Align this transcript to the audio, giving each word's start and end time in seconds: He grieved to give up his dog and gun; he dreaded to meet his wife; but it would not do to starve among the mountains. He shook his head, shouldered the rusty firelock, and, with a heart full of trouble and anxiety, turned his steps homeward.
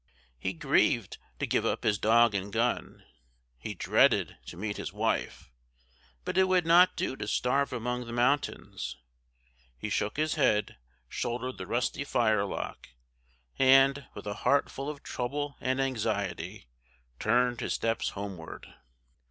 He 0.39 0.53
grieved 0.53 1.19
to 1.37 1.45
give 1.45 1.63
up 1.63 1.83
his 1.83 1.99
dog 1.99 2.33
and 2.33 2.51
gun; 2.51 3.05
he 3.59 3.75
dreaded 3.75 4.35
to 4.47 4.57
meet 4.57 4.77
his 4.77 4.91
wife; 4.91 5.51
but 6.25 6.39
it 6.39 6.45
would 6.47 6.65
not 6.65 6.95
do 6.95 7.15
to 7.15 7.27
starve 7.27 7.71
among 7.71 8.07
the 8.07 8.11
mountains. 8.11 8.97
He 9.77 9.91
shook 9.91 10.17
his 10.17 10.33
head, 10.33 10.77
shouldered 11.07 11.59
the 11.59 11.67
rusty 11.67 12.03
firelock, 12.03 12.89
and, 13.59 14.07
with 14.15 14.25
a 14.25 14.33
heart 14.41 14.71
full 14.71 14.89
of 14.89 15.03
trouble 15.03 15.55
and 15.61 15.79
anxiety, 15.79 16.67
turned 17.19 17.59
his 17.61 17.73
steps 17.73 18.09
homeward. 18.17 18.73